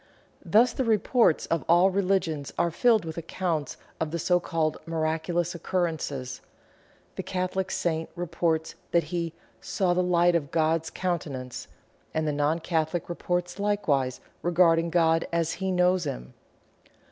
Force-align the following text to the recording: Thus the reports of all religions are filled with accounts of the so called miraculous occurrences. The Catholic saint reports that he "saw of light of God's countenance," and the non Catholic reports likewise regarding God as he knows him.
Thus 0.43 0.73
the 0.73 0.83
reports 0.83 1.45
of 1.45 1.63
all 1.69 1.91
religions 1.91 2.51
are 2.57 2.71
filled 2.71 3.05
with 3.05 3.19
accounts 3.19 3.77
of 3.99 4.09
the 4.09 4.17
so 4.17 4.39
called 4.39 4.79
miraculous 4.87 5.53
occurrences. 5.53 6.41
The 7.17 7.21
Catholic 7.21 7.69
saint 7.69 8.09
reports 8.15 8.73
that 8.93 9.03
he 9.13 9.35
"saw 9.61 9.91
of 9.91 9.97
light 9.99 10.33
of 10.33 10.49
God's 10.49 10.89
countenance," 10.89 11.67
and 12.15 12.27
the 12.27 12.31
non 12.33 12.57
Catholic 12.57 13.09
reports 13.09 13.59
likewise 13.59 14.21
regarding 14.41 14.89
God 14.89 15.27
as 15.31 15.51
he 15.51 15.71
knows 15.71 16.05
him. 16.05 16.33